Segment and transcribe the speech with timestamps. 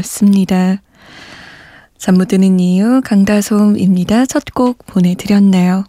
[0.00, 0.82] 짠해였습니다.
[1.98, 4.26] 잠 못 드는 이유 강다솜입니다.
[4.26, 5.84] 첫 곡 보내드렸네요.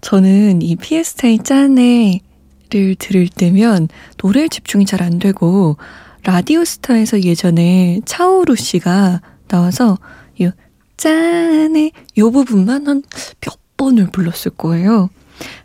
[0.00, 3.88] 저는 이 피에스타의 짠해를 들을 때면
[4.22, 5.76] 노래에 집중이 잘 안 되고
[6.24, 9.98] 라디오스타에서 예전에 차오루 씨가 나와서
[10.38, 10.50] 이
[10.96, 13.02] 짠해 요 부분만 한
[13.40, 15.10] 몇 번을 불렀을 거예요.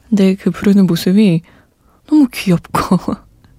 [0.10, 1.42] 근데 그 부르는 모습이
[2.08, 2.98] 너무 귀엽고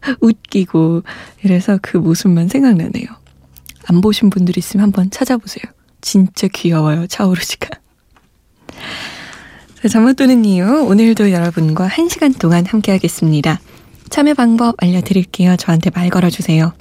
[0.20, 1.03] 웃기고
[1.42, 3.07] 이래서 그 모습만 생각나네요.
[3.88, 5.64] 안 보신 분들 있으면 한번 찾아보세요.
[6.00, 7.69] 진짜 귀여워요, 차오르 씨가.
[9.83, 13.61] 자, 잠못 드는 이유 오늘도 여러분과 1시간 동안 함께 하겠습니다.
[14.11, 15.56] 참여 방법 알려드릴게요.
[15.56, 16.72] 저한테 말 걸어주세요.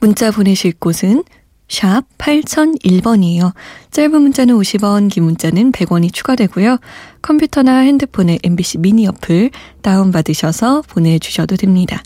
[0.00, 1.24] 문자 보내실 곳은
[1.68, 3.52] 샵 8001번이에요.
[3.92, 6.78] 짧은 문자는 50원, 긴 문자는 100원이 추가되고요.
[7.22, 9.50] 컴퓨터나 핸드폰에 MBC 미니 어플
[9.82, 12.02] 다운받으셔서 보내주셔도 됩니다.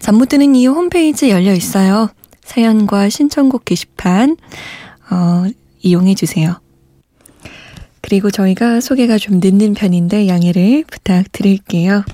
[0.00, 2.08] 잠 못 드는 이유 홈페이지 열려 있어요.
[2.46, 4.36] 사연과 신청곡 게시판
[5.10, 5.44] 어,
[5.82, 6.58] 이용해 주세요.
[8.00, 12.04] 그리고 저희가 소개가 좀 늦는 편인데 양해를 부탁드릴게요.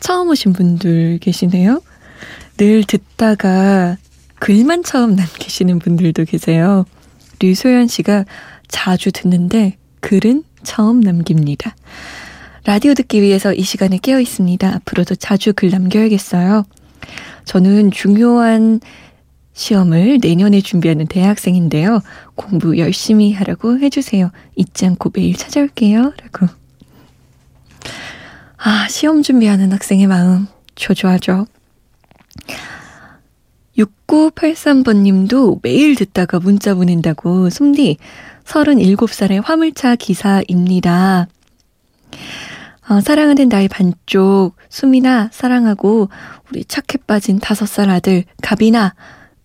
[0.00, 1.80] 처음 오신 분들 계시네요.
[2.56, 3.96] 늘 듣다가
[4.40, 6.84] 글만 처음 남기시는 분들도 계세요.
[7.40, 8.24] 류소연 씨가
[8.68, 11.74] 자주 듣는데 글은 처음 남깁니다.
[12.64, 14.74] 라디오 듣기 위해서 이 시간에 깨어 있습니다.
[14.74, 16.64] 앞으로도 자주 글 남겨야겠어요.
[17.44, 18.80] 저는 중요한
[19.54, 22.00] 시험을 내년에 준비하는 대학생인데요.
[22.34, 24.30] 공부 열심히 하라고 해주세요.
[24.56, 26.12] 잊지 않고 매일 찾아올게요.
[26.22, 26.52] 라고.
[28.58, 31.46] 아, 시험 준비하는 학생의 마음 조조하죠.
[33.78, 37.98] 6983번 님도 매일 듣다가 문자 보낸다고 솜디
[38.44, 41.26] 37살의 화물차 기사입니다.
[42.88, 46.08] 어, 사랑하는 나의 반쪽 수미나 사랑하고
[46.50, 48.94] 우리 착해 빠진 5살 아들 가비나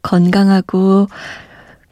[0.02, 1.08] 건강하고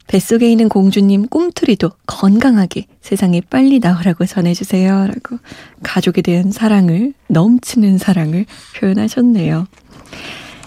[0.08, 5.08] 뱃속에 있는 공주님 꿈투리도 건강하게 세상에 빨리 나오라고 전해주세요.
[5.08, 5.38] 라고
[5.84, 8.46] 가족에 대한 사랑을 넘치는 사랑을
[8.78, 9.68] 표현하셨네요.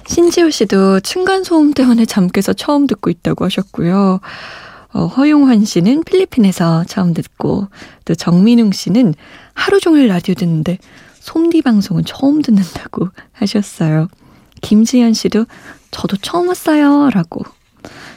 [0.06, 4.20] 신지호 씨도 층간소음 때문에 잠 깨서 처음 듣고 있다고 하셨고요.
[4.92, 7.68] 어, 허용환 씨는 필리핀에서 처음 듣고
[8.04, 9.14] 또 정민웅 씨는
[9.54, 10.78] 하루 종일 라디오 듣는데
[11.20, 14.08] 솜디 방송은 처음 듣는다고 하셨어요.
[14.62, 15.46] 김지현 씨도
[15.90, 17.42] 저도 처음 왔어요 라고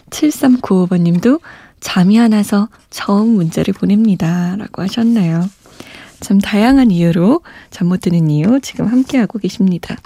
[0.09, 1.39] 7395번 님도
[1.79, 5.49] 잠이 안 와서 처음 문자를 보냅니다 라고 하셨나요.
[6.21, 9.97] 참 다양한 이유로 잠 못 드는 이유 지금 함께하고 계십니다.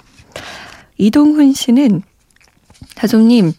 [0.96, 2.02] 이동훈 씨는
[2.96, 3.52] 다솜님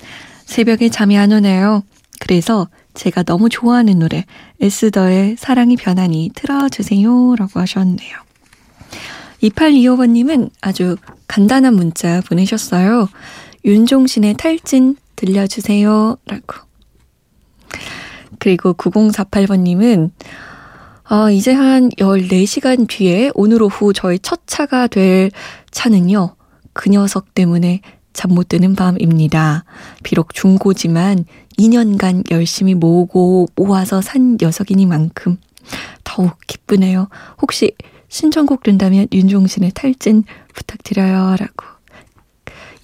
[0.46, 1.84] 새벽에 잠이 안 오네요.
[2.20, 4.26] 그래서 제가 너무 좋아하는 노래
[4.60, 8.18] 에스더의 사랑이 변하니 틀어주세요 라고 하셨네요.
[9.44, 13.08] 2825번님은 아주 간단한 문자 보내셨어요.
[13.66, 16.68] 윤종신의 탈진 들려주세요 라고.
[18.40, 20.12] 그리고 9048번님은
[21.04, 25.32] 아, 이제 한 14시간 뒤에 오늘 오후 저희 첫 차가 될
[25.72, 26.36] 차는요.
[26.74, 27.82] 그 녀석 때문에
[28.14, 29.66] 잠 못 드는 밤입니다.
[30.04, 31.26] 비록 중고지만
[31.58, 35.38] 2년간 열심히 모으고 모아서 산 녀석이니만큼
[36.04, 37.08] 더욱 기쁘네요.
[37.42, 37.76] 혹시
[38.08, 40.24] 신청곡 된다면 윤종신의 탈진
[40.54, 41.36] 부탁드려요.
[41.40, 41.66] 라고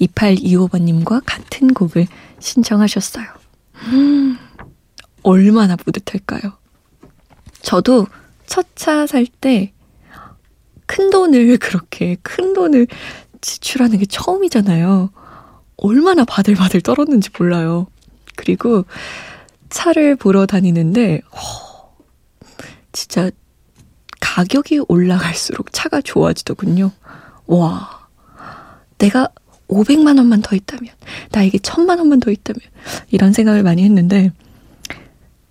[0.02, 2.08] 2825번님과 같은 곡을
[2.40, 3.26] 신청하셨어요.
[3.88, 4.38] 음,
[5.24, 6.54] 얼마나 뿌듯할까요?
[7.62, 8.08] 저도
[8.48, 9.74] 첫 차 살 때
[10.88, 12.88] 큰 돈을 그렇게 큰 돈을
[13.42, 15.10] 지출하는 게 처음이잖아요.
[15.78, 17.88] 얼마나 바들바들 떨었는지 몰라요.
[18.36, 18.86] 그리고
[19.70, 21.96] 차를 보러 다니는데, 허,
[22.92, 23.32] 진짜
[24.22, 26.92] 가격이 올라갈수록 차가 좋아지더군요.
[27.48, 28.08] 와,
[29.00, 29.30] 내가
[29.68, 30.94] 500만 원만 더 있다면,
[31.32, 32.60] 나에게 1000만 원만 더 있다면,
[33.12, 34.32] 이런 생각을 많이 했는데,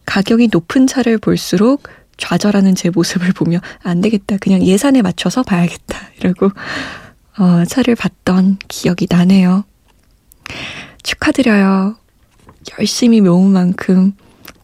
[0.07, 4.37] 가격이 높은 차를 볼수록 좌절하는 제 모습을 보며, 안 되겠다.
[4.39, 5.99] 그냥 예산에 맞춰서 봐야겠다.
[6.19, 6.51] 이러고,
[7.39, 9.65] 어, 차를 봤던 기억이 나네요.
[11.03, 11.97] 축하드려요.
[12.79, 14.13] 열심히 모은 만큼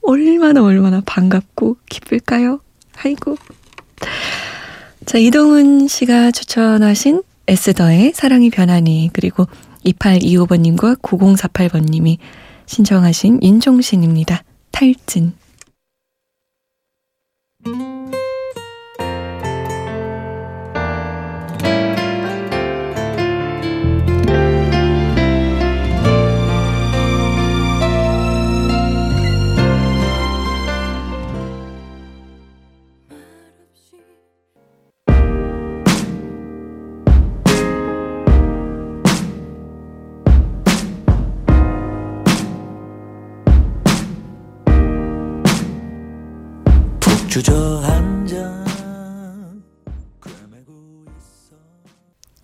[0.03, 2.61] 얼마나 얼마나 반갑고 기쁠까요?
[3.05, 3.37] 아이고,
[5.07, 9.47] 자, 이동훈 씨가 추천하신 에스더의 사랑이 변하니 그리고
[9.85, 12.19] 2825번님과 9048번님이
[12.67, 14.45] 신청하신 인종신입니다.
[14.71, 15.33] 탈진.
[47.31, 48.65] 주저앉아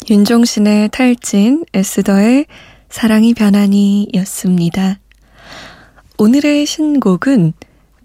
[0.09, 2.47] 윤종신의 탈진, 에스더의
[2.88, 5.00] 사랑이 변하니 였습니다.
[6.19, 7.55] 오늘의 신곡은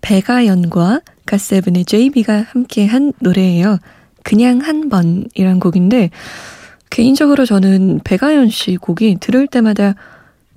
[0.01, 3.77] 배가연과 가세븐의 JB가 함께한 노래예요.
[4.23, 6.09] 그냥 한 번이란 곡인데
[6.89, 9.93] 개인적으로 저는 배가연 씨 곡이 들을 때마다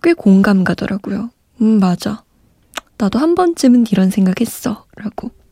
[0.02, 1.28] 꽤 공감 가더라고요.
[1.60, 2.24] 음, 맞아.
[2.96, 4.86] 나도 한 번쯤은 이런 생각했어.
[4.96, 5.43] 라고.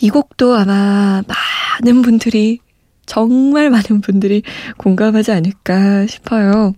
[0.00, 2.58] 이 곡도 아마 많은 분들이,
[3.06, 4.42] 정말 많은 분들이
[4.78, 6.74] 공감하지 않을까 싶어요.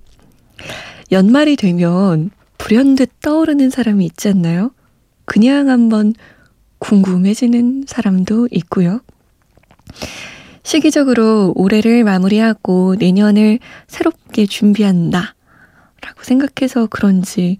[1.10, 4.72] 연말이 되면 불현듯 떠오르는 사람이 있지 않나요?
[5.24, 6.14] 그냥 한번
[6.78, 9.00] 궁금해지는 사람도 있고요.
[10.64, 13.58] 시기적으로 올해를 마무리하고 내년을
[13.88, 15.34] 새롭게 준비한다.
[16.00, 17.58] 라고 생각해서 그런지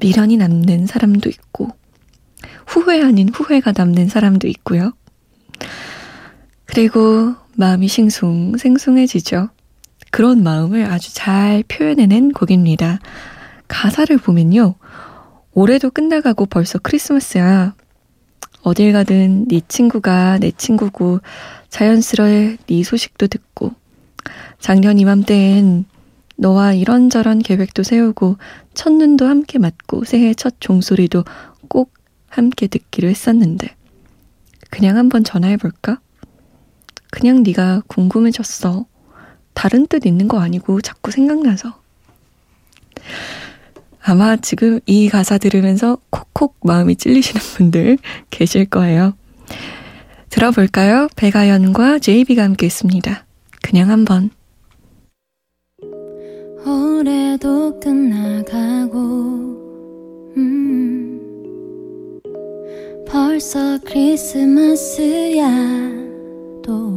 [0.00, 1.68] 미련이 남는 사람도 있고,
[2.76, 4.92] 후회 아닌 후회가 남는 사람도 있고요.
[6.66, 9.48] 그리고 마음이 싱숭 생숭해지죠.
[10.10, 13.00] 그런 마음을 아주 잘 표현해낸 곡입니다.
[13.66, 14.74] 가사를 보면요.
[15.54, 17.74] 올해도 끝나가고 벌써 크리스마스야.
[18.62, 21.20] 어딜 가든 네 친구가 내 친구고
[21.70, 23.72] 자연스레 네 소식도 듣고
[24.58, 25.86] 작년 이맘때엔
[26.36, 28.36] 너와 이런저런 계획도 세우고
[28.74, 31.55] 첫눈도 함께 맞고 새해 첫 종소리도 꼭
[32.36, 33.74] 함께 듣기로 했었는데
[34.70, 36.00] 그냥 한번 전화해볼까?
[37.10, 38.86] 그냥 네가 궁금해졌어.
[39.54, 41.80] 다른 뜻 있는 거 아니고 자꾸 생각나서.
[44.02, 47.98] 아마 지금 이 가사 들으면서 콕콕 마음이 찔리시는 분들
[48.30, 49.14] 계실 거예요.
[50.28, 51.08] 들어볼까요?
[51.16, 53.24] 배가연과 JB가 함께 했습니다.
[53.62, 54.30] 그냥 한번.
[56.66, 58.98] 올해도 끝나가고,
[60.36, 61.05] 음.
[63.08, 65.48] 벌써 크리스마스야
[66.64, 66.96] 또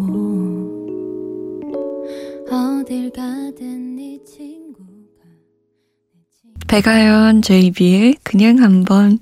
[2.49, 4.79] 어딜 가든 네 친구가
[6.67, 9.19] 배가연 JB의 그냥 한번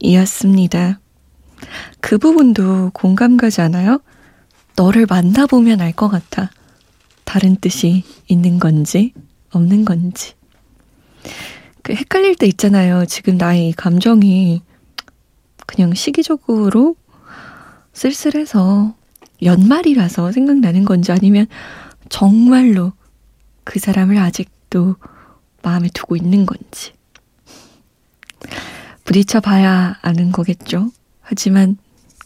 [0.00, 1.00] 이었습니다.
[2.00, 4.00] 그 부분도 공감 가지 않아요?
[4.76, 6.50] 너를 만나보면 알 것 같아.
[7.24, 9.12] 다른 뜻이 있는 건지
[9.52, 10.34] 없는 건지.
[11.82, 13.04] 그 헷갈릴 때 있잖아요.
[13.06, 14.62] 지금 나의 감정이
[15.66, 16.96] 그냥 시기적으로
[17.92, 18.94] 쓸쓸해서
[19.42, 21.46] 연말이라서 생각나는 건지 아니면
[22.08, 22.92] 정말로
[23.64, 24.96] 그 사람을 아직도
[25.62, 26.92] 마음에 두고 있는 건지.
[29.04, 30.90] 부딪혀 봐야 아는 거겠죠.
[31.20, 31.76] 하지만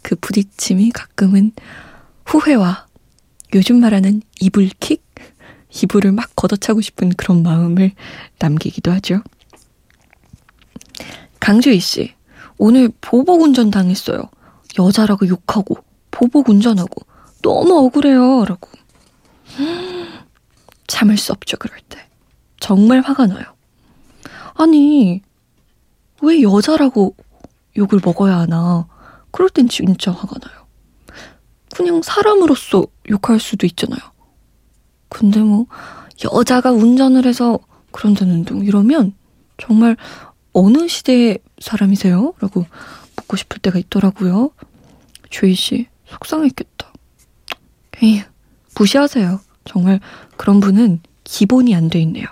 [0.03, 1.53] 그 부딪힘이 가끔은
[2.25, 2.87] 후회와
[3.55, 5.05] 요즘 말하는 이불킥?
[5.71, 7.93] 이불을 막 걷어차고 싶은 그런 마음을
[8.39, 9.23] 남기기도 하죠.
[11.41, 12.15] 강주희 씨.
[12.59, 14.23] 오늘 보복 운전 당했어요.
[14.79, 15.77] 여자라고 욕하고
[16.11, 17.07] 보복 운전하고
[17.43, 18.45] 너무 억울해요.
[18.45, 18.69] 라고.
[20.87, 21.99] 참을 수 없죠, 그럴 때.
[22.61, 23.45] 정말 화가 나요.
[24.55, 25.23] 아니,
[26.21, 27.15] 왜 여자라고
[27.77, 28.87] 욕을 먹어야 하나.
[29.31, 30.67] 그럴 땐 진짜 화가 나요.
[31.75, 34.01] 그냥 사람으로서 욕할 수도 있잖아요.
[35.09, 35.67] 근데 뭐,
[36.25, 37.61] 여자가 운전을 해서
[37.93, 39.15] 그런다는 둥 이러면
[39.59, 39.97] 정말
[40.59, 42.35] 어느 시대의 사람이세요?
[42.41, 42.67] 라고
[43.17, 44.51] 묻고 싶을 때가 있더라고요.
[45.31, 46.93] 주희 씨, 속상했겠다.
[48.03, 48.23] 에이,
[48.77, 49.41] 무시하세요.
[49.65, 50.01] 정말
[50.37, 52.27] 그런 분은 기본이 안 돼 있네요.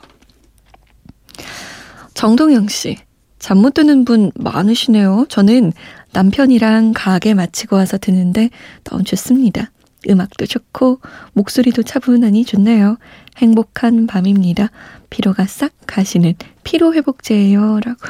[2.14, 2.97] 정동영 씨,
[3.38, 5.26] 잠 못 드는 분 많으시네요.
[5.28, 5.73] 저는
[6.12, 8.50] 남편이랑 가게 마치고 와서 듣는데
[8.85, 9.71] 너무 좋습니다.
[10.09, 11.00] 음악도 좋고
[11.35, 12.97] 목소리도 차분하니 좋네요.
[13.37, 14.71] 행복한 밤입니다.
[15.11, 17.81] 피로가 싹 가시는 피로회복제예요.
[17.81, 18.00] 라고.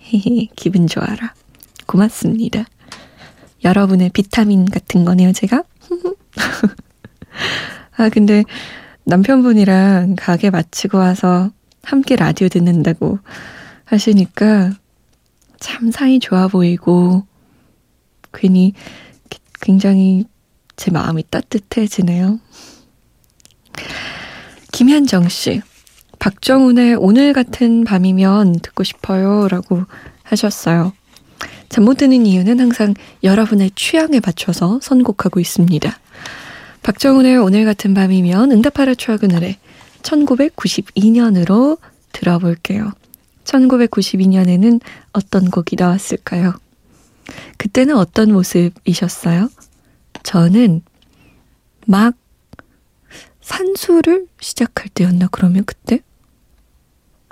[0.56, 1.34] 기분 좋아라.
[1.86, 2.64] 고맙습니다.
[3.64, 5.62] 여러분의 비타민 같은 거네요, 제가.
[7.96, 8.44] 아, 근데
[9.04, 11.50] 남편분이랑 가게 마치고 와서
[11.82, 13.18] 함께 라디오 듣는다고
[13.84, 14.72] 하시니까
[15.60, 17.26] 참 사이 좋아 보이고
[18.32, 18.72] 괜히
[19.60, 20.24] 굉장히
[20.76, 22.40] 제 마음이 따뜻해지네요.
[24.72, 25.62] 김현정 씨,
[26.18, 29.48] 박정훈의 오늘 같은 밤이면 듣고 싶어요.
[29.48, 29.84] 라고
[30.22, 30.92] 하셨어요.
[31.68, 35.98] 잠 못 드는 이유는 항상 여러분의 취향에 맞춰서 선곡하고 있습니다.
[36.82, 39.58] 박정훈의 오늘 같은 밤이면 응답하라 추억의 노래
[40.02, 41.78] 1992년으로
[42.12, 42.92] 들어볼게요.
[43.44, 44.80] 1992년에는
[45.12, 46.54] 어떤 곡이 나왔을까요?
[47.58, 49.48] 그때는 어떤 모습이셨어요?
[50.22, 50.82] 저는
[51.86, 52.14] 막
[53.44, 56.00] 산수를 시작할 때였나 그러면 그때?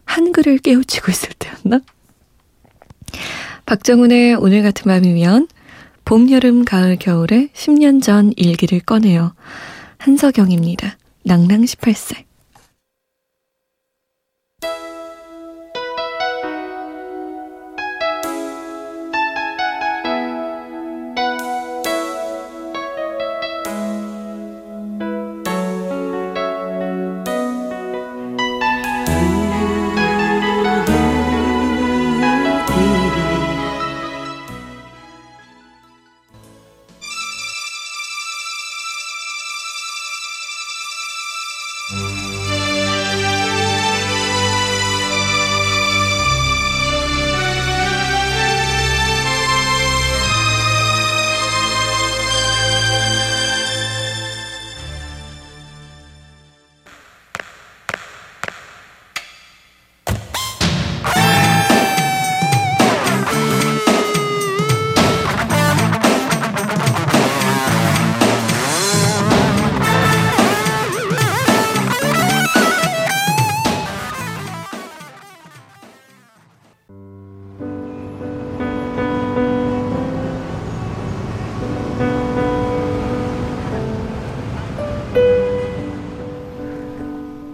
[0.04, 1.80] 한글을 깨우치고 있을 때였나?
[3.64, 5.48] 박정훈의 오늘 같은 밤이면
[6.04, 9.34] 봄, 여름, 가을, 겨울에 10년 전 일기를 꺼내요.
[9.96, 10.98] 한서경입니다.
[11.24, 12.24] 낭랑 18세.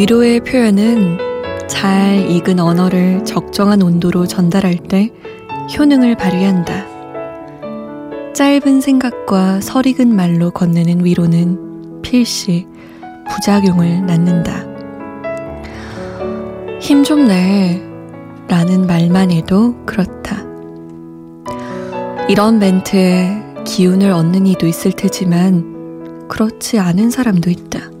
[0.00, 1.18] 위로의 표현은
[1.68, 5.10] 잘 익은 언어를 적정한 온도로 전달할 때
[5.76, 6.86] 효능을 발휘한다.
[8.32, 12.66] 짧은 생각과 설익은 말로 건네는 위로는 필시
[13.28, 14.64] 부작용을 낳는다.
[16.80, 17.82] 힘 좀 내.
[18.48, 20.42] 라는 말만 해도 그렇다.
[22.26, 27.99] 이런 멘트에 기운을 얻는 이도 있을 테지만 그렇지 않은 사람도 있다.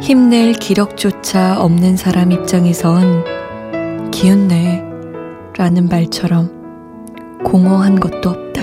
[0.00, 3.22] 힘낼 기력조차 없는 사람 입장에선
[4.10, 4.82] 기운내
[5.56, 6.50] 라는 말처럼
[7.44, 8.62] 공허한 것도 없다.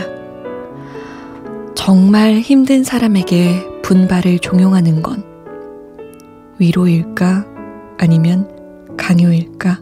[1.76, 5.24] 정말 힘든 사람에게 분발을 종용하는 건
[6.60, 7.46] 위로일까
[8.00, 8.50] 아니면
[8.98, 9.80] 강요일까?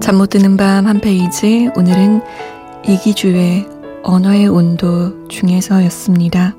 [0.00, 2.20] 잠 못 드는 밤 한 페이지 오늘은
[2.86, 3.66] 이기주의
[4.02, 6.54] 언어의 온도 중에서였습니다.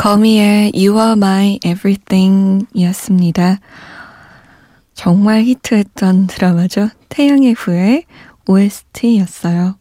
[0.00, 3.60] 거미의 You Are My Everything 이었습니다.
[4.94, 6.88] 정말 히트했던 드라마죠.
[7.10, 8.04] 태양의 후예
[8.48, 9.76] OST였어요.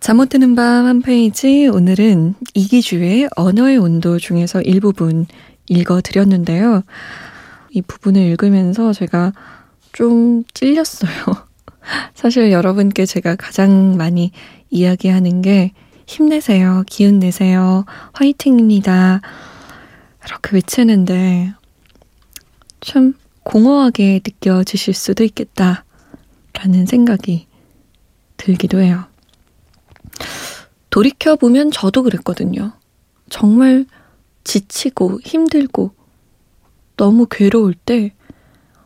[0.00, 5.26] 잠 못 드는 밤 한 페이지 오늘은 이기주의 언어의 온도 중에서 일부분
[5.68, 6.84] 읽어드렸는데요.
[7.70, 9.34] 이 부분을 읽으면서 제가
[9.92, 11.12] 좀 찔렸어요.
[12.14, 14.30] 사실 여러분께 제가 가장 많이
[14.70, 15.72] 이야기하는 게
[16.06, 16.84] 힘내세요.
[16.86, 17.84] 기운 내세요.
[18.12, 19.20] 화이팅입니다.
[20.24, 21.54] 이렇게 외치는데
[22.80, 25.84] 참 공허하게 느껴지실 수도 있겠다.
[26.52, 27.46] 라는 생각이
[28.36, 29.06] 들기도 해요.
[30.90, 32.72] 돌이켜보면 저도 그랬거든요.
[33.28, 33.86] 정말
[34.44, 35.94] 지치고 힘들고
[36.96, 38.14] 너무 괴로울 때,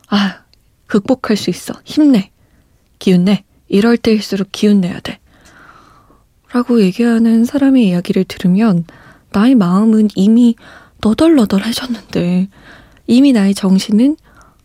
[0.07, 0.43] 아,
[0.87, 1.73] 극복할 수 있어.
[1.83, 2.31] 힘내.
[2.97, 3.43] 기운내.
[3.67, 5.18] 이럴 때일수록 기운내야 돼.
[6.51, 8.85] 라고 얘기하는 사람의 이야기를 들으면
[9.31, 10.55] 나의 마음은 이미
[11.01, 12.49] 너덜너덜해졌는데,
[13.07, 14.17] 이미 나의 정신은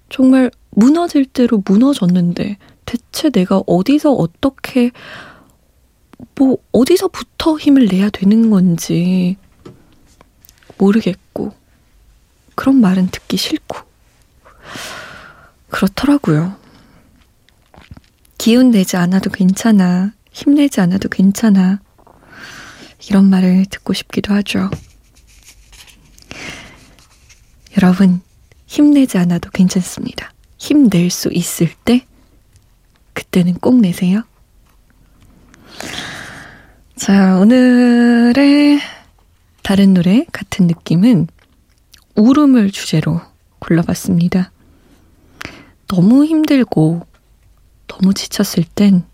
[0.09, 4.93] 정말 무너질 대로 무너졌는데, 대체 내가 어디서 어떻게,
[6.37, 9.37] 뭐, 어디서부터 힘을 내야 되는 건지
[10.79, 11.53] 모르겠고,
[12.55, 13.79] 그런 말은 듣기 싫고,
[15.69, 16.57] 그렇더라고요.
[18.38, 20.13] 기운 내지 않아도 괜찮아.
[20.35, 21.81] 힘내지 않아도 괜찮아.
[23.09, 24.69] 이런 말을 듣고 싶기도 하죠.
[27.76, 28.21] 여러분,
[28.67, 30.33] 힘내지 않아도 괜찮습니다.
[30.59, 32.07] 힘낼 수 있을 때,
[33.12, 34.25] 그때는 꼭 내세요.
[36.97, 38.81] 자, 오늘의
[39.62, 41.29] 다른 노래, 같은 느낌은
[42.17, 43.21] 울음을 주제로
[43.61, 44.50] 골라봤습니다.
[45.87, 47.07] 너무 힘들고,
[47.87, 49.05] 너무 지쳤을 땐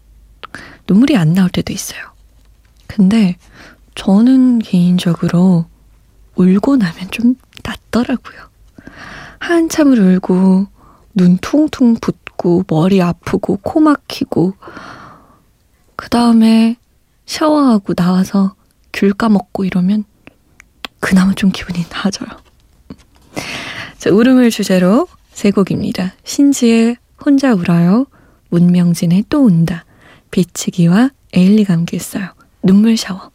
[0.90, 2.00] 눈물이 안 나올 때도 있어요.
[2.88, 3.36] 근데
[3.94, 5.66] 저는 개인적으로
[6.34, 8.50] 울고 나면 좀 낫더라고요.
[9.38, 10.66] 한참을 울고
[11.14, 14.54] 눈 퉁퉁 붓고 머리 아프고 코 막히고
[15.94, 16.76] 그 다음에
[17.24, 18.56] 샤워하고 나와서
[18.92, 20.02] 귤 까먹고 이러면
[20.98, 22.28] 그나마 좀 기분이 나아져요.
[23.96, 26.14] 자, 울음을 주제로 세 곡입니다.
[26.24, 28.06] 신지의 혼자 울어요.
[28.48, 29.84] 문명진의 또 운다.
[30.30, 32.28] 비치기와 에일리가 함께했어요.
[32.62, 33.30] 눈물 샤워.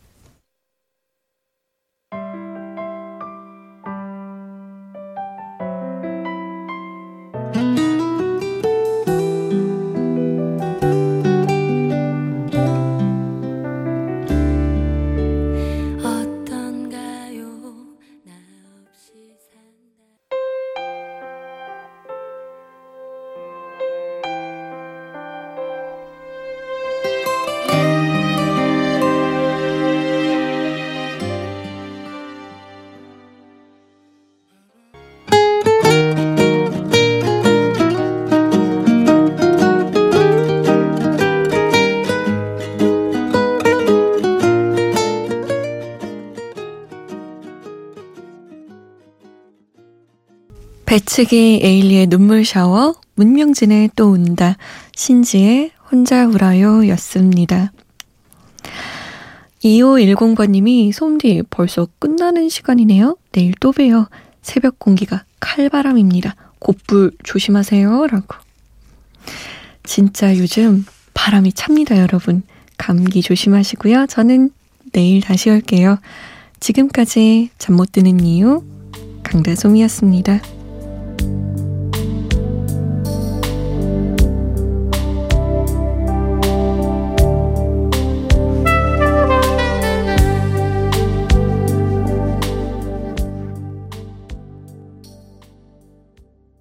[50.96, 54.56] 배치기 에일리의 눈물 샤워, 문명진의 또 운다,
[54.96, 57.74] 신지의 혼자 울어요 였습니다.
[59.62, 63.18] 2510번님이 솜디 벌써 끝나는 시간이네요.
[63.34, 64.08] 내일 또 봬요.
[64.42, 66.34] 새벽 공기가 칼바람입니다.
[66.60, 68.08] 곧불 조심하세요.
[68.08, 68.38] 라고.
[69.84, 72.42] 진짜 요즘 바람이 찹니다, 여러분.
[72.78, 74.06] 감기 조심하시고요.
[74.08, 74.50] 저는
[74.94, 76.00] 내일 다시 올게요.
[76.62, 78.64] 지금까지 잠 못 드는 이유
[79.24, 80.55] 강다솜이었습니다.